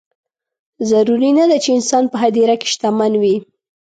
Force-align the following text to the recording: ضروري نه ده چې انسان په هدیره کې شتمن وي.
ضروري 0.89 1.31
نه 1.37 1.45
ده 1.49 1.57
چې 1.63 1.69
انسان 1.77 2.03
په 2.11 2.17
هدیره 2.23 2.55
کې 2.61 2.67
شتمن 2.73 3.13
وي. 3.21 3.35